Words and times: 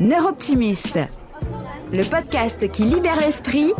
Neuroptimiste, 0.00 0.98
le 1.92 2.02
podcast 2.02 2.68
qui 2.72 2.82
libère 2.82 3.20
l'esprit 3.20 3.72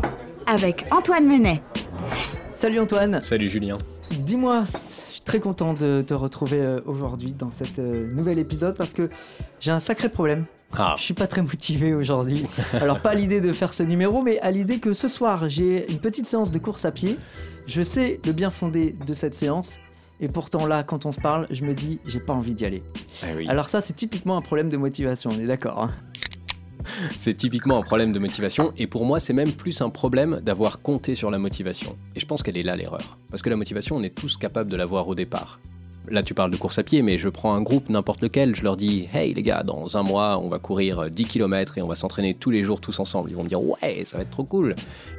avec 0.47 0.87
Antoine 0.93 1.27
Menet. 1.27 1.61
Salut 2.55 2.79
Antoine. 2.79 3.21
Salut 3.21 3.49
Julien. 3.49 3.77
Dis-moi, 4.13 4.63
je 4.65 5.13
suis 5.15 5.21
très 5.23 5.41
content 5.41 5.75
de 5.75 6.03
te 6.03 6.15
retrouver 6.15 6.61
euh, 6.61 6.81
aujourd'hui 6.87 7.33
dans 7.33 7.51
cet 7.51 7.81
euh, 7.81 8.07
nouvel 8.13 8.39
épisode 8.39 8.77
parce 8.77 8.93
que 8.93 9.11
j'ai 9.59 9.73
un 9.73 9.81
sacré 9.81 10.09
problème. 10.09 10.45
Ah. 10.79 10.95
Je 10.97 11.03
suis 11.03 11.15
pas 11.15 11.27
très 11.27 11.43
motivé 11.43 11.95
aujourd'hui. 11.95 12.47
Alors 12.75 13.01
pas 13.01 13.11
à 13.11 13.15
l'idée 13.15 13.41
de 13.41 13.53
faire 13.53 13.73
ce 13.73 13.83
numéro, 13.83 14.23
mais 14.23 14.39
à 14.39 14.53
l'idée 14.53 14.79
que 14.79 14.95
ce 14.95 15.09
soir 15.09 15.49
j'ai 15.49 15.91
une 15.91 15.99
petite 15.99 16.27
séance 16.27 16.53
de 16.53 16.59
course 16.61 16.85
à 16.85 16.93
pied. 16.93 17.19
Je 17.67 17.83
sais 17.83 18.21
le 18.25 18.33
bien 18.33 18.51
fondé 18.51 18.95
de 19.05 19.15
cette 19.15 19.35
séance. 19.35 19.79
Et 20.21 20.29
pourtant 20.29 20.67
là, 20.67 20.85
quand 20.85 21.07
on 21.07 21.13
se 21.13 21.21
parle, 21.21 21.47
je 21.51 21.65
me 21.65 21.75
dis, 21.75 21.99
j'ai 22.07 22.21
pas 22.21 22.33
envie 22.33 22.55
d'y 22.55 22.65
aller. 22.65 22.83
Ah 23.23 23.27
oui. 23.37 23.47
Alors 23.49 23.69
ça, 23.69 23.81
c'est 23.81 23.95
typiquement 23.95 24.37
un 24.37 24.43
problème 24.43 24.69
de 24.69 24.77
motivation, 24.77 25.31
on 25.35 25.39
est 25.41 25.47
d'accord. 25.47 25.83
hein 25.83 25.91
C'est 27.17 27.35
typiquement 27.35 27.79
un 27.79 27.83
problème 27.83 28.13
de 28.13 28.19
motivation 28.19 28.73
et 28.77 28.87
pour 28.87 29.05
moi 29.05 29.21
c'est 29.21 29.33
même 29.33 29.53
plus 29.53 29.81
un 29.81 29.91
problème 29.91 30.41
d'avoir 30.43 30.81
compté 30.81 31.15
sur 31.15 31.31
la 31.31 31.39
motivation. 31.39 31.97
Et 32.15 32.21
je 32.21 32.27
pense 32.27 32.43
qu'elle 32.43 32.57
est 32.57 32.63
là 32.63 32.77
l'erreur. 32.77 33.19
Parce 33.31 33.43
que 33.43 33.51
la 33.51 33.57
motivation 33.57 33.97
on 33.97 34.03
est 34.03 34.15
tous 34.15 34.37
capables 34.37 34.71
de 34.71 34.77
l'avoir 34.77 35.09
au 35.09 35.15
départ. 35.15 35.61
Là 36.11 36.23
tu 36.23 36.35
parles 36.35 36.51
de 36.51 36.57
course 36.57 36.79
à 36.79 36.83
pied 36.83 37.01
mais 37.03 37.17
je 37.19 37.29
prends 37.29 37.55
un 37.55 37.63
groupe 37.63 37.89
n'importe 37.89 38.21
lequel, 38.21 38.55
je 38.55 38.63
leur 38.63 38.77
dis 38.77 39.09
Hey 39.13 39.33
les 39.35 39.43
gars, 39.43 39.63
dans 39.63 39.97
un 39.97 40.03
mois 40.03 40.39
on 40.39 40.49
va 40.49 40.59
courir 40.59 41.11
10 41.11 41.25
km 41.25 41.79
et 41.79 41.83
on 41.83 41.87
va 41.89 41.95
s'entraîner 41.97 42.35
tous 42.35 42.51
les 42.51 42.63
jours 42.63 42.81
tous 42.81 42.99
ensemble. 43.01 43.31
Ils 43.31 43.37
vont 43.37 43.45
me 43.45 43.49
dire 43.49 43.63
Ouais 43.63 44.03
ça 44.05 44.19
va 44.19 44.23
être 44.23 44.31
trop 44.31 44.45
cool. 44.45 44.77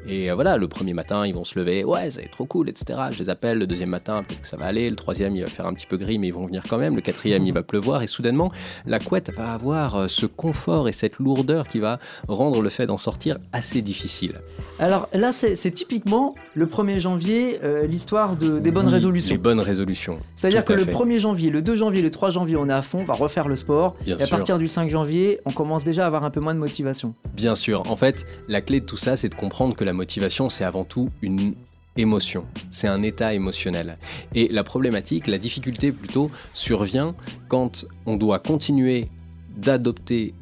Et 0.08 0.30
euh, 0.30 0.36
voilà, 0.36 0.58
le 0.58 0.68
premier 0.68 0.94
matin 0.94 1.26
ils 1.26 1.34
vont 1.34 1.46
se 1.46 1.58
lever 1.58 1.84
Ouais 1.84 2.12
ça 2.12 2.20
va 2.20 2.26
être 2.26 2.32
trop 2.32 2.46
cool 2.46 2.70
etc. 2.70 3.00
Je 3.12 3.20
les 3.20 3.30
appelle, 3.30 3.58
le 3.58 3.68
deuxième 3.68 3.90
matin 3.90 4.24
peut-être 4.28 4.42
que 4.42 4.48
ça 4.48 4.58
va 4.58 4.66
aller, 4.66 4.90
le 4.90 4.96
troisième 4.96 5.36
il 5.36 5.42
va 5.42 5.48
faire 5.48 5.66
un 5.66 5.74
petit 5.74 5.88
peu 5.88 5.98
gris 5.98 6.20
mais 6.20 6.28
ils 6.28 6.34
vont 6.34 6.46
venir 6.46 6.64
quand 6.70 6.78
même, 6.78 6.96
le 6.96 7.02
quatrième 7.02 7.46
il 7.46 7.54
va 7.54 7.64
pleuvoir 7.64 8.02
et 8.04 8.08
soudainement 8.08 8.52
la 8.86 9.00
couette 9.00 9.32
va 9.36 9.54
avoir 9.54 9.96
euh, 9.96 10.08
ce 10.08 10.26
confort 10.26 10.88
et 10.88 10.92
cette 10.92 11.18
lourdeur 11.20 11.68
qui 11.68 11.80
va 11.80 11.99
rendre 12.27 12.62
le 12.62 12.70
fait 12.70 12.86
d'en 12.86 12.98
sortir 12.98 13.38
assez 13.54 13.82
difficile. 13.82 14.42
Alors 14.80 15.08
là, 15.14 15.32
c'est 15.32 15.55
typiquement 15.72 16.36
le 16.54 16.66
1er 16.66 16.99
janvier, 16.99 17.60
euh, 17.64 17.88
l'histoire 17.88 18.36
de- 18.36 18.60
des 18.60 18.72
bonnes 18.72 18.88
Oui, 18.88 18.94
résolutions. 18.94 19.32
Les 19.34 19.38
bonnes 19.38 19.60
résolutions. 19.60 20.20
C'est-à-dire 20.36 20.64
Tout 20.66 20.74
que 20.76 20.81
le 20.81 20.85
fait. 20.85 20.91
1er 20.91 21.20
janvier, 21.20 21.49
le 21.49 21.62
2 21.62 21.76
janvier, 21.76 22.01
le 22.01 22.12
3 22.12 22.29
janvier, 22.29 22.55
on 22.55 22.70
est 22.70 22.73
à 22.73 22.81
fond, 22.81 22.99
on 22.99 23.05
va 23.05 23.13
refaire 23.13 23.48
le 23.48 23.55
sport. 23.55 23.95
Bien 24.04 24.18
et 24.18 24.21
à 24.21 24.26
sûr. 24.26 24.37
partir 24.37 24.57
du 24.57 24.68
5 24.68 24.90
janvier, 24.90 25.40
on 25.45 25.51
commence 25.51 25.84
déjà 25.84 26.04
à 26.04 26.07
avoir 26.07 26.26
un 26.26 26.29
peu 26.29 26.40
moins 26.40 26.54
de 26.54 26.59
motivation. 26.59 27.13
Bien 27.34 27.55
sûr. 27.55 27.90
En 27.90 27.95
fait, 27.95 28.26
la 28.48 28.62
clé 28.62 28.79
de 28.79 28.85
tout 28.85 28.98
ça, 28.98 29.15
c'est 29.15 29.29
de 29.29 29.35
comprendre 29.35 29.76
que 29.76 29.84
la 29.84 29.93
motivation, 29.93 30.49
c'est 30.49 30.63
avant 30.63 30.84
tout 30.84 31.09
une 31.21 31.53
émotion. 31.98 32.46
C'est 32.70 32.87
un 32.87 33.03
état 33.03 33.34
émotionnel. 33.34 33.98
Et 34.34 34.48
la 34.49 34.63
problématique, 34.63 35.27
la 35.27 35.37
difficulté 35.37 35.91
plutôt, 35.91 36.29
survient 36.53 37.15
quand 37.48 37.85
on 38.05 38.18
doit 38.18 38.40
continuer 38.40 39.07
d'adopter 39.57 40.34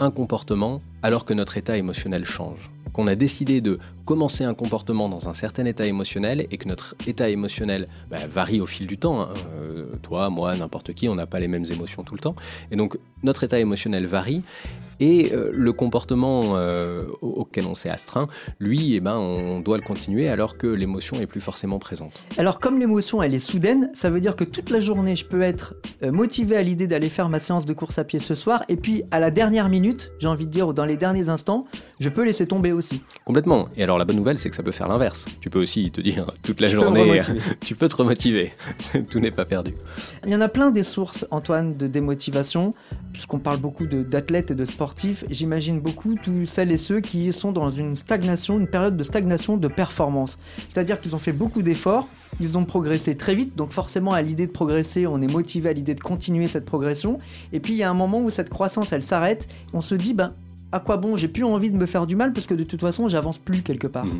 un 0.00 0.10
comportement 0.10 0.80
alors 1.02 1.24
que 1.24 1.34
notre 1.34 1.56
état 1.56 1.76
émotionnel 1.76 2.24
change. 2.24 2.70
Qu'on 2.92 3.06
a 3.06 3.14
décidé 3.14 3.60
de 3.60 3.78
commencer 4.08 4.42
un 4.42 4.54
comportement 4.54 5.10
dans 5.10 5.28
un 5.28 5.34
certain 5.34 5.66
état 5.66 5.84
émotionnel 5.84 6.46
et 6.50 6.56
que 6.56 6.66
notre 6.66 6.94
état 7.06 7.28
émotionnel 7.28 7.88
bah, 8.10 8.16
varie 8.30 8.58
au 8.62 8.64
fil 8.64 8.86
du 8.86 8.96
temps. 8.96 9.20
hein. 9.20 9.28
Euh, 9.60 9.84
toi, 10.00 10.30
moi, 10.30 10.56
n'importe 10.56 10.94
qui, 10.94 11.10
on 11.10 11.14
n'a 11.14 11.26
pas 11.26 11.40
les 11.40 11.46
mêmes 11.48 11.66
émotions 11.70 12.04
tout 12.04 12.14
le 12.14 12.20
temps. 12.20 12.34
Et 12.70 12.76
donc 12.76 12.96
notre 13.22 13.44
état 13.44 13.58
émotionnel 13.58 14.06
varie 14.06 14.40
et 15.00 15.30
euh, 15.32 15.50
le 15.52 15.72
comportement 15.72 16.56
euh, 16.56 17.04
au- 17.22 17.28
auquel 17.42 17.66
on 17.66 17.76
s'est 17.76 17.90
astreint, 17.90 18.26
lui, 18.58 18.94
eh 18.96 19.00
ben, 19.00 19.16
on 19.16 19.60
doit 19.60 19.76
le 19.76 19.84
continuer 19.84 20.28
alors 20.28 20.56
que 20.56 20.66
l'émotion 20.66 21.20
est 21.20 21.26
plus 21.26 21.40
forcément 21.40 21.78
présente. 21.78 22.14
Alors 22.36 22.58
comme 22.58 22.80
l'émotion, 22.80 23.22
elle 23.22 23.32
est 23.34 23.38
soudaine, 23.38 23.90
ça 23.94 24.10
veut 24.10 24.20
dire 24.20 24.34
que 24.34 24.42
toute 24.42 24.70
la 24.70 24.80
journée, 24.80 25.14
je 25.14 25.24
peux 25.24 25.42
être 25.42 25.74
euh, 26.02 26.10
motivé 26.10 26.56
à 26.56 26.62
l'idée 26.62 26.88
d'aller 26.88 27.10
faire 27.10 27.28
ma 27.28 27.38
séance 27.38 27.64
de 27.64 27.72
course 27.74 27.98
à 28.00 28.04
pied 28.04 28.18
ce 28.18 28.34
soir, 28.34 28.64
et 28.68 28.74
puis 28.76 29.04
à 29.12 29.20
la 29.20 29.30
dernière 29.30 29.68
minute, 29.68 30.10
j'ai 30.18 30.26
envie 30.26 30.46
de 30.46 30.50
dire, 30.50 30.66
ou 30.66 30.72
dans 30.72 30.84
les 30.84 30.96
derniers 30.96 31.28
instants, 31.28 31.66
je 32.00 32.08
peux 32.08 32.24
laisser 32.24 32.46
tomber 32.48 32.72
aussi. 32.72 33.00
Complètement. 33.24 33.68
Et 33.76 33.84
alors 33.84 33.97
la 33.98 34.04
bonne 34.04 34.16
nouvelle, 34.16 34.38
c'est 34.38 34.50
que 34.50 34.56
ça 34.56 34.62
peut 34.62 34.72
faire 34.72 34.88
l'inverse. 34.88 35.26
Tu 35.40 35.50
peux 35.50 35.60
aussi 35.60 35.90
te 35.90 36.00
dire 36.00 36.30
toute 36.42 36.60
la 36.60 36.68
journée, 36.68 37.20
tu 37.60 37.74
peux 37.74 37.88
te 37.88 37.96
remotiver. 37.96 38.52
Tout 39.10 39.20
n'est 39.20 39.30
pas 39.30 39.44
perdu. 39.44 39.74
Il 40.24 40.30
y 40.30 40.36
en 40.36 40.40
a 40.40 40.48
plein 40.48 40.70
des 40.70 40.82
sources, 40.82 41.26
Antoine, 41.30 41.76
de 41.76 41.86
démotivation, 41.86 42.74
puisqu'on 43.12 43.38
parle 43.38 43.58
beaucoup 43.58 43.86
d'athlètes 43.86 44.50
et 44.50 44.54
de 44.54 44.64
sportifs. 44.64 45.24
J'imagine 45.30 45.80
beaucoup 45.80 46.14
tous 46.14 46.46
celles 46.46 46.72
et 46.72 46.76
ceux 46.76 47.00
qui 47.00 47.32
sont 47.32 47.52
dans 47.52 47.70
une 47.70 47.96
stagnation, 47.96 48.58
une 48.58 48.68
période 48.68 48.96
de 48.96 49.04
stagnation 49.04 49.56
de 49.56 49.68
performance. 49.68 50.38
C'est-à-dire 50.68 51.00
qu'ils 51.00 51.14
ont 51.14 51.18
fait 51.18 51.32
beaucoup 51.32 51.62
d'efforts, 51.62 52.08
ils 52.40 52.56
ont 52.56 52.64
progressé 52.64 53.16
très 53.16 53.34
vite, 53.34 53.56
donc 53.56 53.72
forcément 53.72 54.12
à 54.12 54.22
l'idée 54.22 54.46
de 54.46 54.52
progresser, 54.52 55.06
on 55.06 55.20
est 55.20 55.32
motivé 55.32 55.70
à 55.70 55.72
l'idée 55.72 55.94
de 55.94 56.00
continuer 56.00 56.46
cette 56.46 56.64
progression. 56.64 57.18
Et 57.52 57.60
puis 57.60 57.74
il 57.74 57.78
y 57.78 57.82
a 57.82 57.90
un 57.90 57.94
moment 57.94 58.20
où 58.20 58.30
cette 58.30 58.50
croissance, 58.50 58.92
elle 58.92 59.02
s'arrête, 59.02 59.48
on 59.72 59.80
se 59.80 59.94
dit, 59.94 60.14
ben, 60.14 60.34
à 60.72 60.80
quoi 60.80 60.96
bon, 60.96 61.16
j'ai 61.16 61.28
plus 61.28 61.44
envie 61.44 61.70
de 61.70 61.76
me 61.76 61.86
faire 61.86 62.06
du 62.06 62.16
mal, 62.16 62.32
parce 62.32 62.46
que 62.46 62.54
de 62.54 62.64
toute 62.64 62.80
façon, 62.80 63.08
j'avance 63.08 63.38
plus 63.38 63.62
quelque 63.62 63.86
part. 63.86 64.04
Mhm. 64.04 64.18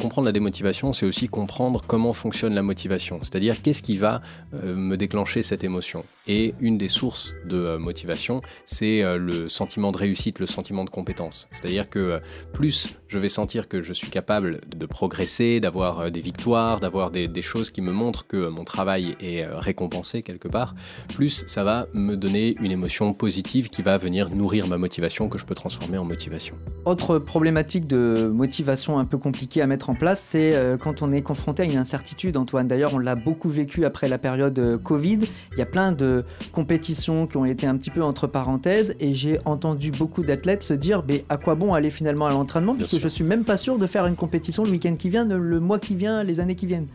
Comprendre 0.00 0.26
la 0.26 0.32
démotivation, 0.32 0.92
c'est 0.92 1.06
aussi 1.06 1.26
comprendre 1.26 1.82
comment 1.86 2.12
fonctionne 2.12 2.54
la 2.54 2.62
motivation, 2.62 3.18
c'est-à-dire 3.22 3.62
qu'est-ce 3.62 3.80
qui 3.80 3.96
va 3.96 4.20
euh, 4.52 4.76
me 4.76 4.98
déclencher 4.98 5.42
cette 5.42 5.64
émotion? 5.64 6.04
Et 6.26 6.54
une 6.60 6.76
des 6.76 6.88
sources 6.88 7.32
de 7.46 7.56
euh, 7.56 7.78
motivation, 7.78 8.42
c'est 8.66 9.02
euh, 9.02 9.16
le 9.16 9.48
sentiment 9.48 9.92
de 9.92 9.96
réussite, 9.96 10.38
le 10.38 10.44
sentiment 10.44 10.84
de 10.84 10.90
compétence. 10.90 11.48
C'est-à-dire 11.50 11.88
que 11.88 12.20
plus 12.52 12.98
je 13.08 13.18
vais 13.18 13.28
sentir 13.28 13.68
que 13.68 13.82
je 13.82 13.92
suis 13.92 14.10
capable 14.10 14.60
de 14.76 14.86
progresser, 14.86 15.60
d'avoir 15.60 16.00
euh, 16.00 16.10
des 16.10 16.20
victoires, 16.20 16.80
d'avoir 16.80 17.10
des, 17.10 17.28
des 17.28 17.42
choses 17.42 17.70
qui 17.70 17.80
me 17.80 17.92
montrent 17.92 18.26
que 18.26 18.48
mon 18.48 18.64
travail 18.64 19.16
est 19.20 19.44
euh, 19.44 19.58
récompensé 19.58 20.22
quelque 20.22 20.48
part, 20.48 20.74
plus 21.14 21.44
ça 21.46 21.64
va 21.64 21.86
me 21.92 22.16
donner 22.16 22.56
une 22.60 22.72
émotion 22.72 23.12
positive 23.14 23.68
qui 23.68 23.82
va 23.82 23.98
venir 23.98 24.30
nourrir 24.30 24.66
ma 24.66 24.78
motivation 24.78 25.28
que 25.28 25.38
je 25.38 25.44
peux 25.44 25.54
transformer 25.54 25.98
en 25.98 26.04
motivation. 26.04 26.56
Autre 26.84 27.18
problématique 27.18 27.86
de 27.86 28.30
motivation 28.32 28.98
un 28.98 29.04
peu 29.04 29.18
compliquée 29.18 29.62
à 29.62 29.66
mettre 29.66 29.90
en 29.90 29.94
place, 29.94 30.20
c'est 30.20 30.54
euh, 30.54 30.76
quand 30.76 31.02
on 31.02 31.12
est 31.12 31.22
confronté 31.22 31.62
à 31.62 31.66
une 31.66 31.76
incertitude, 31.76 32.36
Antoine. 32.36 32.68
D'ailleurs, 32.68 32.94
on 32.94 32.98
l'a 32.98 33.14
beaucoup 33.14 33.50
vécu 33.50 33.84
après 33.84 34.08
la 34.08 34.18
période 34.18 34.80
Covid. 34.82 35.20
Il 35.52 35.58
y 35.58 35.62
a 35.62 35.66
plein 35.66 35.92
de 35.92 36.24
compétitions 36.52 37.26
qui 37.26 37.36
ont 37.36 37.44
été 37.44 37.66
un 37.66 37.76
petit 37.76 37.90
peu 37.90 38.02
entre 38.02 38.26
parenthèses 38.26 38.94
et 39.00 39.14
j'ai 39.14 39.38
entendu 39.44 39.90
beaucoup 39.90 40.22
d'athlètes 40.22 40.62
se 40.62 40.74
dire 40.74 41.02
mais 41.06 41.24
à 41.28 41.36
quoi 41.36 41.54
bon 41.54 41.74
aller 41.74 41.90
finalement 41.90 42.26
à 42.26 42.30
l'entraînement? 42.30 42.76
Sûr. 42.98 43.08
je 43.08 43.14
suis 43.14 43.24
même 43.24 43.44
pas 43.44 43.56
sûr 43.56 43.78
de 43.78 43.86
faire 43.86 44.06
une 44.06 44.16
compétition 44.16 44.64
le 44.64 44.70
week-end 44.70 44.94
qui 44.94 45.08
vient, 45.08 45.24
le 45.24 45.60
mois 45.60 45.78
qui 45.78 45.94
vient, 45.94 46.22
les 46.22 46.40
années 46.40 46.56
qui 46.56 46.66
viennent. 46.66 46.86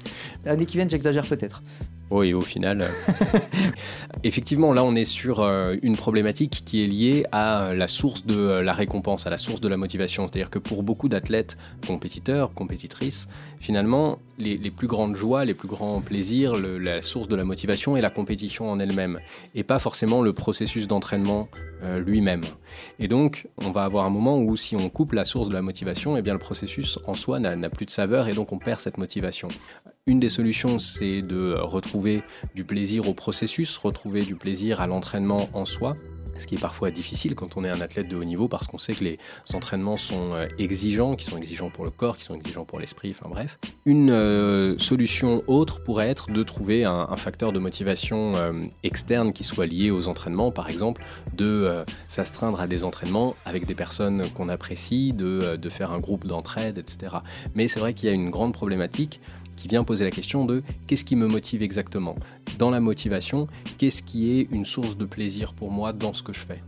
L'année 0.45 0.65
qui 0.65 0.77
viennent, 0.77 0.89
j'exagère 0.89 1.25
peut-être. 1.25 1.61
Oui, 2.11 2.33
au 2.33 2.41
final. 2.41 2.81
euh, 2.81 3.39
Effectivement, 4.25 4.73
là, 4.73 4.83
on 4.83 4.95
est 4.95 5.05
sur 5.05 5.39
euh, 5.39 5.75
une 5.81 5.95
problématique 5.95 6.63
qui 6.65 6.83
est 6.83 6.87
liée 6.87 7.25
à 7.31 7.67
euh, 7.67 7.73
la 7.73 7.87
source 7.87 8.25
de 8.25 8.59
la 8.59 8.73
récompense, 8.73 9.25
à 9.27 9.29
la 9.29 9.37
source 9.37 9.61
de 9.61 9.69
la 9.69 9.77
motivation. 9.77 10.27
C'est-à-dire 10.27 10.49
que 10.49 10.59
pour 10.59 10.83
beaucoup 10.83 11.07
d'athlètes, 11.07 11.57
compétiteurs, 11.87 12.53
compétitrices, 12.53 13.29
finalement, 13.61 14.19
les, 14.41 14.71
plus 14.71 14.87
grandes 14.87 15.15
joies, 15.15 15.45
les 15.45 15.53
plus 15.53 15.67
grands 15.67 16.01
plaisirs, 16.01 16.55
la 16.55 17.01
source 17.01 17.27
de 17.27 17.35
la 17.35 17.43
motivation 17.43 17.95
est 17.95 18.01
la 18.01 18.09
compétition 18.09 18.69
en 18.69 18.79
elle-même, 18.79 19.19
et 19.55 19.63
pas 19.63 19.79
forcément 19.79 20.21
le 20.21 20.33
processus 20.33 20.87
d'entraînement 20.87 21.47
euh, 21.83 21.99
lui-même. 21.99 22.43
Et 22.99 23.07
donc, 23.07 23.47
on 23.57 23.71
va 23.71 23.83
avoir 23.83 24.05
un 24.05 24.09
moment 24.09 24.37
où, 24.39 24.55
si 24.55 24.75
on 24.75 24.89
coupe 24.89 25.13
la 25.13 25.25
source 25.25 25.47
de 25.47 25.53
la 25.53 25.61
motivation, 25.61 26.17
eh 26.17 26.21
bien, 26.21 26.33
le 26.33 26.39
processus 26.39 26.99
en 27.05 27.13
soi 27.13 27.39
n'a 27.39 27.69
plus 27.69 27.85
de 27.85 27.91
saveur, 27.91 28.27
et 28.27 28.33
donc 28.33 28.51
on 28.51 28.59
perd 28.59 28.79
cette 28.79 28.97
motivation. 28.97 29.47
Une 30.07 30.19
des 30.19 30.29
solutions, 30.29 30.79
c'est 30.79 31.21
de 31.21 31.53
retrouver 31.59 32.23
du 32.55 32.63
plaisir 32.63 33.07
au 33.07 33.13
processus, 33.13 33.77
retrouver 33.77 34.23
du 34.23 34.35
plaisir 34.35 34.81
à 34.81 34.87
l'entraînement 34.87 35.47
en 35.53 35.65
soi. 35.65 35.95
Ce 36.37 36.47
qui 36.47 36.55
est 36.55 36.61
parfois 36.61 36.91
difficile 36.91 37.35
quand 37.35 37.57
on 37.57 37.63
est 37.63 37.69
un 37.69 37.81
athlète 37.81 38.07
de 38.07 38.15
haut 38.15 38.23
niveau 38.23 38.47
parce 38.47 38.67
qu'on 38.67 38.77
sait 38.77 38.93
que 38.93 39.03
les 39.03 39.17
entraînements 39.53 39.97
sont 39.97 40.33
euh, 40.33 40.47
exigeants, 40.57 41.15
qui 41.15 41.25
sont 41.25 41.37
exigeants 41.37 41.69
pour 41.69 41.85
le 41.85 41.91
corps, 41.91 42.17
qui 42.17 42.23
sont 42.23 42.35
exigeants 42.35 42.65
pour 42.65 42.79
l'esprit, 42.79 43.11
enfin 43.11 43.29
bref. 43.29 43.59
Une 43.85 44.11
euh, 44.11 44.77
solution 44.77 45.43
autre 45.47 45.83
pourrait 45.83 46.09
être 46.09 46.31
de 46.31 46.43
trouver 46.43 46.85
un, 46.85 47.15
facteur 47.17 47.51
de 47.51 47.59
motivation 47.59 48.33
euh, 48.35 48.53
externe 48.83 49.33
qui 49.33 49.43
soit 49.43 49.65
lié 49.65 49.91
aux 49.91 50.07
entraînements, 50.07 50.51
par 50.51 50.69
exemple, 50.69 51.03
de 51.35 51.83
s'astreindre 52.07 52.59
à 52.59 52.67
des 52.67 52.83
entraînements 52.83 53.35
avec 53.45 53.65
des 53.65 53.75
personnes 53.75 54.27
qu'on 54.31 54.49
apprécie, 54.49 55.13
de, 55.13 55.55
de 55.55 55.69
faire 55.69 55.91
un 55.91 55.99
groupe 55.99 56.25
d'entraide, 56.25 56.77
etc. 56.77 57.17
Mais 57.53 57.67
c'est 57.67 57.79
vrai 57.79 57.93
qu'il 57.93 58.09
y 58.09 58.11
a 58.11 58.15
une 58.15 58.29
grande 58.29 58.53
problématique 58.53 59.19
qui 59.55 59.67
vient 59.67 59.83
poser 59.83 60.03
la 60.03 60.11
question 60.11 60.45
de 60.45 60.63
qu'est-ce 60.87 61.05
qui 61.05 61.15
me 61.15 61.27
motive 61.27 61.61
exactement 61.63 62.15
Dans 62.57 62.69
la 62.69 62.79
motivation, 62.79 63.47
qu'est-ce 63.77 64.01
qui 64.03 64.39
est 64.39 64.47
une 64.51 64.65
source 64.65 64.97
de 64.97 65.05
plaisir 65.05 65.53
pour 65.53 65.71
moi 65.71 65.93
dans 65.93 66.13
ce 66.13 66.23
que 66.23 66.33
je 66.33 66.39
fais 66.39 66.61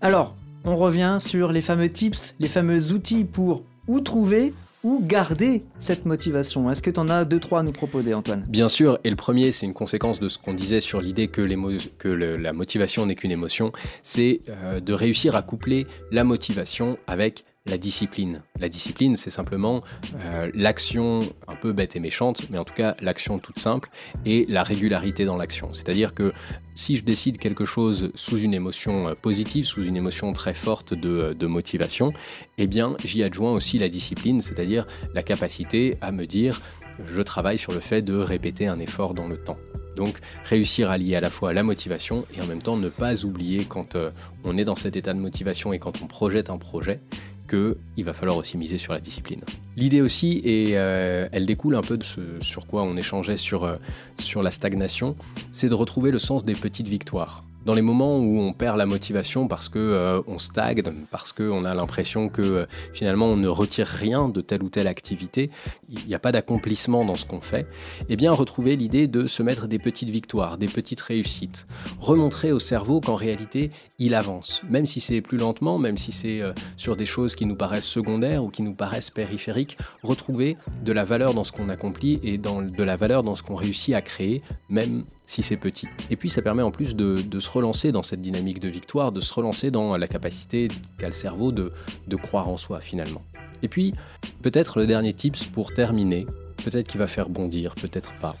Alors, 0.00 0.34
on 0.64 0.76
revient 0.76 1.18
sur 1.20 1.52
les 1.52 1.62
fameux 1.62 1.88
tips, 1.88 2.34
les 2.40 2.48
fameux 2.48 2.90
outils 2.92 3.24
pour 3.24 3.64
où 3.88 4.00
trouver 4.00 4.52
ou 4.82 5.02
garder 5.06 5.62
cette 5.78 6.06
motivation. 6.06 6.70
Est-ce 6.70 6.80
que 6.80 6.88
tu 6.90 6.98
en 6.98 7.10
as 7.10 7.26
deux, 7.26 7.38
trois 7.38 7.60
à 7.60 7.62
nous 7.62 7.72
proposer, 7.72 8.14
Antoine? 8.14 8.46
Bien 8.48 8.70
sûr, 8.70 8.98
et 9.04 9.10
le 9.10 9.16
premier, 9.16 9.52
c'est 9.52 9.66
une 9.66 9.74
conséquence 9.74 10.20
de 10.20 10.30
ce 10.30 10.38
qu'on 10.38 10.54
disait 10.54 10.80
sur 10.80 11.02
l'idée 11.02 11.28
que, 11.28 11.42
l'émo- 11.42 11.72
que 11.98 12.08
le- 12.08 12.36
la 12.38 12.54
motivation 12.54 13.04
n'est 13.04 13.14
qu'une 13.14 13.30
émotion, 13.30 13.72
c'est 14.02 14.40
euh, 14.48 14.80
de 14.80 14.92
réussir 14.94 15.34
à 15.36 15.42
coupler 15.42 15.86
la 16.12 16.24
motivation 16.24 16.96
avec 17.06 17.44
la 17.66 17.76
discipline. 17.76 18.42
La 18.58 18.68
discipline, 18.68 19.16
c'est 19.16 19.30
simplement 19.30 19.82
euh, 20.16 20.50
l'action 20.54 21.20
un 21.46 21.54
peu 21.54 21.72
bête 21.72 21.94
et 21.94 22.00
méchante, 22.00 22.42
mais 22.50 22.58
en 22.58 22.64
tout 22.64 22.74
cas 22.74 22.96
l'action 23.00 23.38
toute 23.38 23.58
simple 23.58 23.90
et 24.24 24.46
la 24.48 24.62
régularité 24.62 25.24
dans 25.24 25.36
l'action. 25.36 25.74
C'est-à-dire 25.74 26.14
que 26.14 26.32
si 26.74 26.96
je 26.96 27.04
décide 27.04 27.36
quelque 27.36 27.66
chose 27.66 28.12
sous 28.14 28.38
une 28.38 28.54
émotion 28.54 29.08
euh, 29.08 29.14
positive, 29.14 29.66
sous 29.66 29.84
une 29.84 29.96
émotion 29.96 30.32
très 30.32 30.54
forte 30.54 30.94
de, 30.94 31.36
de 31.38 31.46
motivation, 31.46 32.12
eh 32.56 32.66
bien 32.66 32.94
j'y 33.04 33.22
adjoins 33.22 33.52
aussi 33.52 33.78
la 33.78 33.90
discipline, 33.90 34.40
c'est-à-dire 34.40 34.86
la 35.14 35.22
capacité 35.22 35.98
à 36.00 36.12
me 36.12 36.26
dire 36.26 36.60
je 37.06 37.20
travaille 37.22 37.58
sur 37.58 37.72
le 37.72 37.80
fait 37.80 38.02
de 38.02 38.16
répéter 38.16 38.66
un 38.66 38.78
effort 38.78 39.14
dans 39.14 39.28
le 39.28 39.36
temps. 39.36 39.58
Donc 39.96 40.18
réussir 40.44 40.90
à 40.90 40.98
lier 40.98 41.16
à 41.16 41.20
la 41.20 41.30
fois 41.30 41.52
la 41.52 41.62
motivation 41.62 42.24
et 42.34 42.40
en 42.40 42.46
même 42.46 42.62
temps 42.62 42.76
ne 42.76 42.88
pas 42.88 43.24
oublier 43.24 43.64
quand 43.64 43.96
euh, 43.96 44.10
on 44.44 44.56
est 44.56 44.64
dans 44.64 44.76
cet 44.76 44.96
état 44.96 45.12
de 45.12 45.18
motivation 45.18 45.72
et 45.72 45.78
quand 45.78 46.00
on 46.02 46.06
projette 46.06 46.48
un 46.48 46.58
projet 46.58 47.00
qu'il 47.50 48.04
va 48.04 48.14
falloir 48.14 48.36
aussi 48.36 48.56
miser 48.56 48.78
sur 48.78 48.92
la 48.92 49.00
discipline. 49.00 49.40
L'idée 49.76 50.00
aussi, 50.00 50.40
et 50.44 50.78
euh, 50.78 51.28
elle 51.32 51.46
découle 51.46 51.74
un 51.74 51.82
peu 51.82 51.96
de 51.96 52.04
ce 52.04 52.20
sur 52.40 52.66
quoi 52.66 52.82
on 52.84 52.96
échangeait 52.96 53.36
sur, 53.36 53.64
euh, 53.64 53.76
sur 54.20 54.42
la 54.42 54.50
stagnation, 54.50 55.16
c'est 55.52 55.68
de 55.68 55.74
retrouver 55.74 56.10
le 56.10 56.18
sens 56.18 56.44
des 56.44 56.54
petites 56.54 56.88
victoires 56.88 57.42
dans 57.64 57.74
les 57.74 57.82
moments 57.82 58.18
où 58.18 58.40
on 58.40 58.52
perd 58.52 58.78
la 58.78 58.86
motivation 58.86 59.48
parce 59.48 59.68
que 59.68 59.78
euh, 59.78 60.20
on 60.26 60.38
stagne, 60.38 60.82
parce 61.10 61.32
qu'on 61.32 61.64
a 61.64 61.74
l'impression 61.74 62.28
que 62.28 62.42
euh, 62.42 62.66
finalement 62.92 63.26
on 63.26 63.36
ne 63.36 63.48
retire 63.48 63.86
rien 63.86 64.28
de 64.28 64.40
telle 64.40 64.62
ou 64.62 64.68
telle 64.68 64.86
activité, 64.86 65.50
il 65.88 66.06
n'y 66.06 66.14
a 66.14 66.18
pas 66.18 66.32
d'accomplissement 66.32 67.04
dans 67.04 67.16
ce 67.16 67.26
qu'on 67.26 67.40
fait, 67.40 67.66
eh 68.08 68.16
bien 68.16 68.32
retrouver 68.32 68.76
l'idée 68.76 69.06
de 69.06 69.26
se 69.26 69.42
mettre 69.42 69.66
des 69.66 69.78
petites 69.78 70.10
victoires, 70.10 70.58
des 70.58 70.68
petites 70.68 71.00
réussites, 71.00 71.66
remontrer 71.98 72.52
au 72.52 72.60
cerveau 72.60 73.00
qu'en 73.00 73.16
réalité 73.16 73.70
il 73.98 74.14
avance, 74.14 74.62
même 74.68 74.86
si 74.86 74.98
c'est 74.98 75.20
plus 75.20 75.36
lentement, 75.36 75.78
même 75.78 75.98
si 75.98 76.12
c'est 76.12 76.40
euh, 76.40 76.52
sur 76.76 76.96
des 76.96 77.06
choses 77.06 77.36
qui 77.36 77.44
nous 77.44 77.56
paraissent 77.56 77.84
secondaires 77.84 78.42
ou 78.42 78.48
qui 78.48 78.62
nous 78.62 78.74
paraissent 78.74 79.10
périphériques, 79.10 79.76
retrouver 80.02 80.56
de 80.82 80.92
la 80.92 81.04
valeur 81.04 81.34
dans 81.34 81.44
ce 81.44 81.52
qu'on 81.52 81.68
accomplit 81.68 82.18
et 82.22 82.38
dans, 82.38 82.62
de 82.62 82.82
la 82.82 82.96
valeur 82.96 83.22
dans 83.22 83.36
ce 83.36 83.42
qu'on 83.42 83.56
réussit 83.56 83.94
à 83.94 84.00
créer, 84.00 84.42
même 84.70 85.04
si 85.30 85.44
c'est 85.44 85.56
petit. 85.56 85.86
Et 86.10 86.16
puis 86.16 86.28
ça 86.28 86.42
permet 86.42 86.62
en 86.62 86.72
plus 86.72 86.96
de, 86.96 87.22
se 87.38 87.48
relancer 87.48 87.92
dans 87.92 88.02
cette 88.02 88.20
dynamique 88.20 88.58
de 88.58 88.68
victoire, 88.68 89.12
de 89.12 89.20
se 89.20 89.32
relancer 89.32 89.70
dans 89.70 89.96
la 89.96 90.08
capacité 90.08 90.66
qu'a 90.98 91.06
le 91.06 91.12
cerveau 91.12 91.52
de, 91.52 91.72
de 92.08 92.16
croire 92.16 92.48
en 92.48 92.56
soi 92.56 92.80
finalement. 92.80 93.22
Et 93.62 93.68
puis, 93.68 93.94
peut-être 94.42 94.80
le 94.80 94.88
dernier 94.88 95.12
tips 95.12 95.44
pour 95.44 95.72
terminer, 95.72 96.26
peut-être 96.64 96.88
qu'il 96.88 96.98
va 96.98 97.06
faire 97.06 97.28
bondir, 97.28 97.76
peut-être 97.76 98.12
pas. 98.14 98.34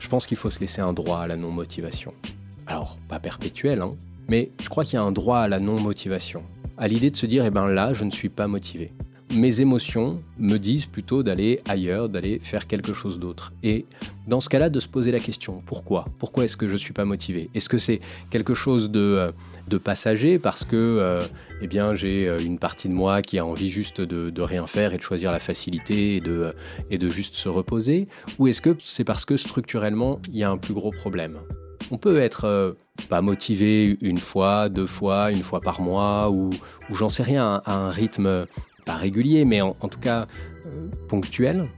Je 0.00 0.08
pense 0.08 0.26
qu'il 0.26 0.38
faut 0.38 0.48
se 0.48 0.60
laisser 0.60 0.80
un 0.80 0.94
droit 0.94 1.18
à 1.18 1.26
la 1.26 1.36
non-motivation. 1.36 2.14
Alors, 2.66 2.96
pas 3.06 3.20
perpétuel, 3.20 3.82
hein, 3.82 3.94
mais 4.28 4.50
je 4.62 4.70
crois 4.70 4.84
qu'il 4.84 4.94
y 4.94 4.96
a 4.96 5.02
un 5.02 5.12
droit 5.12 5.40
à 5.40 5.48
la 5.48 5.60
non-motivation. 5.60 6.42
À 6.78 6.88
l'idée 6.88 7.10
de 7.10 7.16
se 7.16 7.26
dire, 7.26 7.44
eh 7.44 7.50
ben 7.50 7.68
là, 7.68 7.92
je 7.92 8.04
ne 8.04 8.10
suis 8.10 8.30
pas 8.30 8.48
motivé 8.48 8.92
mes 9.34 9.60
émotions 9.60 10.22
me 10.38 10.58
disent 10.58 10.86
plutôt 10.86 11.22
d'aller 11.22 11.60
ailleurs, 11.68 12.08
d'aller 12.08 12.40
faire 12.42 12.66
quelque 12.66 12.92
chose 12.92 13.18
d'autre. 13.18 13.52
Et 13.62 13.84
dans 14.26 14.40
ce 14.40 14.48
cas-là, 14.48 14.70
de 14.70 14.80
se 14.80 14.88
poser 14.88 15.12
la 15.12 15.20
question, 15.20 15.62
pourquoi? 15.66 16.06
Pourquoi 16.18 16.44
est-ce 16.44 16.56
que 16.56 16.68
je 16.68 16.74
ne 16.74 16.78
suis 16.78 16.92
pas 16.92 17.04
motivé? 17.04 17.50
Est-ce 17.54 17.68
que 17.68 17.78
c'est 17.78 18.00
quelque 18.30 18.54
chose 18.54 18.90
de, 18.90 19.32
euh, 19.70 19.78
passager 19.82 20.38
parce 20.38 20.64
que 20.64 20.76
euh, 20.76 21.22
eh 21.60 21.68
j'ai 21.96 22.28
euh, 22.28 22.38
une 22.38 22.58
partie 22.58 22.88
de 22.88 22.94
moi 22.94 23.22
qui 23.22 23.38
a 23.38 23.44
envie 23.44 23.70
juste 23.70 24.00
de, 24.00 24.42
rien 24.42 24.66
faire 24.68 24.94
et 24.94 24.98
de 24.98 25.02
choisir 25.02 25.32
la 25.32 25.40
facilité 25.40 26.16
et 26.16 26.20
de, 26.20 27.10
juste 27.10 27.34
se 27.34 27.48
reposer? 27.48 28.08
Ou 28.38 28.48
est-ce 28.48 28.60
que 28.60 28.76
c'est 28.78 29.04
parce 29.04 29.24
que 29.24 29.36
structurellement, 29.36 30.20
il 30.28 30.36
y 30.36 30.44
a 30.44 30.50
un 30.50 30.58
plus 30.58 30.74
gros 30.74 30.90
problème? 30.90 31.38
On 31.90 31.98
peut 31.98 32.18
être 32.18 32.76
pas 33.08 33.20
motivé 33.20 33.98
une 34.00 34.18
fois, 34.18 34.68
deux 34.68 34.86
fois, 34.86 35.30
une 35.32 35.42
fois 35.42 35.60
par 35.60 35.80
mois, 35.80 36.30
ou 36.30 36.50
j'en 36.90 37.08
sais 37.08 37.22
rien, 37.22 37.60
à 37.66 37.74
un 37.74 37.90
rythme 37.90 38.46
pas 38.84 38.96
régulier, 38.96 39.44
mais 39.44 39.60
en, 39.60 39.72
tout 39.72 40.00
cas 40.00 40.26
euh, 40.66 40.88
ponctuel. 41.08 41.68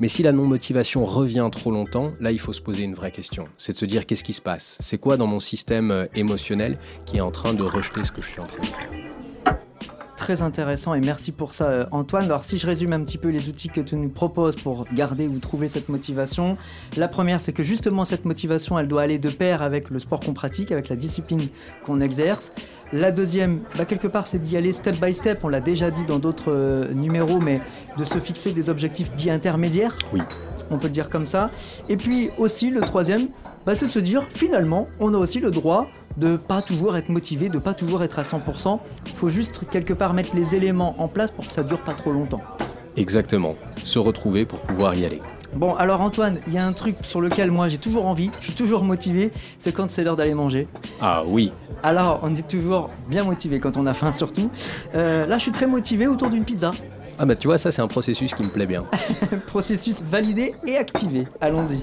Mais 0.00 0.08
si 0.08 0.22
la 0.22 0.32
non-motivation 0.32 1.04
revient 1.04 1.48
trop 1.50 1.72
longtemps, 1.72 2.12
là, 2.20 2.30
il 2.30 2.38
faut 2.38 2.52
se 2.52 2.60
poser 2.60 2.84
une 2.84 2.94
vraie 2.94 3.10
question. 3.10 3.46
C'est 3.56 3.72
de 3.72 3.78
se 3.78 3.84
dire 3.84 4.06
qu'est-ce 4.06 4.22
qui 4.22 4.32
se 4.32 4.40
passe? 4.40 4.76
C'est 4.80 4.98
quoi 4.98 5.16
dans 5.16 5.26
mon 5.26 5.40
système 5.40 5.90
euh, 5.90 6.06
émotionnel 6.14 6.78
qui 7.04 7.16
est 7.16 7.20
en 7.20 7.32
train 7.32 7.52
de 7.52 7.64
rejeter 7.64 8.04
ce 8.04 8.12
que 8.12 8.22
je 8.22 8.28
suis 8.28 8.40
en 8.40 8.46
train 8.46 8.60
de 8.60 8.66
faire? 8.66 9.17
Très 10.28 10.42
intéressant 10.42 10.92
et 10.92 11.00
merci 11.00 11.32
pour 11.32 11.54
ça 11.54 11.68
euh, 11.68 11.86
Antoine. 11.90 12.24
Alors 12.24 12.44
si 12.44 12.58
je 12.58 12.66
résume 12.66 12.92
un 12.92 13.00
petit 13.00 13.16
peu 13.16 13.30
les 13.30 13.48
outils 13.48 13.70
que 13.70 13.80
tu 13.80 13.96
nous 13.96 14.10
proposes 14.10 14.56
pour 14.56 14.84
garder 14.92 15.26
ou 15.26 15.38
trouver 15.38 15.68
cette 15.68 15.88
motivation, 15.88 16.58
la 16.98 17.08
première 17.08 17.40
c'est 17.40 17.54
que 17.54 17.62
justement 17.62 18.04
cette 18.04 18.26
motivation 18.26 18.78
elle 18.78 18.88
doit 18.88 19.00
aller 19.00 19.18
de 19.18 19.30
pair 19.30 19.62
avec 19.62 19.88
le 19.88 19.98
sport 19.98 20.20
qu'on 20.20 20.34
pratique, 20.34 20.70
avec 20.70 20.90
la 20.90 20.96
discipline 20.96 21.48
qu'on 21.86 22.02
exerce. 22.02 22.52
La 22.92 23.10
deuxième, 23.10 23.60
bah 23.78 23.86
quelque 23.86 24.06
part, 24.06 24.26
c'est 24.26 24.36
d'y 24.36 24.58
aller 24.58 24.74
step 24.74 24.96
by 25.00 25.14
step. 25.14 25.44
On 25.44 25.48
l'a 25.48 25.62
déjà 25.62 25.90
dit 25.90 26.04
dans 26.04 26.18
d'autres 26.18 26.52
euh, 26.52 26.92
numéros, 26.92 27.38
mais 27.38 27.62
de 27.96 28.04
se 28.04 28.18
fixer 28.18 28.52
des 28.52 28.68
objectifs 28.68 29.10
dits 29.12 29.30
intermédiaires. 29.30 29.96
Oui. 30.12 30.20
On 30.70 30.76
peut 30.76 30.88
le 30.88 30.92
dire 30.92 31.08
comme 31.08 31.24
ça. 31.24 31.50
Et 31.88 31.96
puis 31.96 32.30
aussi, 32.36 32.68
le 32.68 32.82
troisième, 32.82 33.28
bah, 33.64 33.74
c'est 33.74 33.86
de 33.86 33.90
se 33.90 33.98
dire, 33.98 34.26
finalement, 34.28 34.88
on 35.00 35.14
a 35.14 35.18
aussi 35.18 35.40
le 35.40 35.50
droit 35.50 35.88
de 36.18 36.36
pas 36.36 36.62
toujours 36.62 36.96
être 36.96 37.08
motivé, 37.08 37.48
de 37.48 37.58
pas 37.58 37.74
toujours 37.74 38.02
être 38.02 38.18
à 38.18 38.22
100%. 38.22 38.80
Il 39.06 39.12
faut 39.12 39.28
juste 39.28 39.62
quelque 39.70 39.92
part 39.92 40.14
mettre 40.14 40.34
les 40.34 40.56
éléments 40.56 41.00
en 41.00 41.08
place 41.08 41.30
pour 41.30 41.46
que 41.46 41.52
ça 41.52 41.62
dure 41.62 41.80
pas 41.80 41.94
trop 41.94 42.12
longtemps. 42.12 42.42
Exactement. 42.96 43.54
Se 43.84 43.98
retrouver 43.98 44.44
pour 44.44 44.60
pouvoir 44.60 44.94
y 44.96 45.04
aller. 45.04 45.22
Bon, 45.54 45.74
alors 45.76 46.00
Antoine, 46.02 46.38
il 46.46 46.52
y 46.52 46.58
a 46.58 46.66
un 46.66 46.72
truc 46.72 46.96
sur 47.02 47.20
lequel 47.20 47.50
moi 47.50 47.68
j'ai 47.68 47.78
toujours 47.78 48.06
envie, 48.06 48.30
je 48.40 48.46
suis 48.46 48.54
toujours 48.54 48.84
motivé, 48.84 49.32
c'est 49.58 49.72
quand 49.72 49.90
c'est 49.90 50.04
l'heure 50.04 50.16
d'aller 50.16 50.34
manger. 50.34 50.68
Ah 51.00 51.22
oui. 51.26 51.52
Alors, 51.82 52.20
on 52.22 52.34
est 52.34 52.46
toujours 52.46 52.90
bien 53.08 53.24
motivé 53.24 53.58
quand 53.58 53.76
on 53.76 53.86
a 53.86 53.94
faim 53.94 54.12
surtout. 54.12 54.50
Euh, 54.94 55.26
là, 55.26 55.38
je 55.38 55.42
suis 55.42 55.52
très 55.52 55.66
motivé 55.66 56.06
autour 56.06 56.28
d'une 56.28 56.44
pizza. 56.44 56.72
Ah 57.18 57.24
bah 57.24 57.34
tu 57.34 57.48
vois, 57.48 57.58
ça 57.58 57.72
c'est 57.72 57.82
un 57.82 57.88
processus 57.88 58.34
qui 58.34 58.42
me 58.42 58.50
plaît 58.50 58.66
bien. 58.66 58.84
processus 59.46 60.02
validé 60.02 60.54
et 60.66 60.76
activé. 60.76 61.26
Allons-y. 61.40 61.82